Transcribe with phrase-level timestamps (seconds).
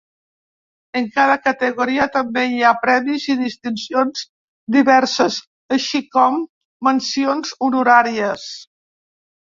[1.01, 4.25] En cada categoria també hi ha premis i distincions
[4.79, 5.41] diverses,
[5.81, 6.45] així com
[6.93, 8.53] mencions honoràries.